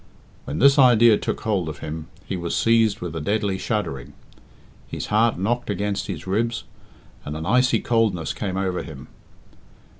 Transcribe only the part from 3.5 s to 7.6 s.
shuddering. His heart knocked against his ribs, and an